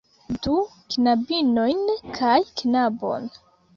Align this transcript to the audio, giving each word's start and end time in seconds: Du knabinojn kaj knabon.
Du 0.45 0.55
knabinojn 0.95 1.85
kaj 2.17 2.39
knabon. 2.63 3.29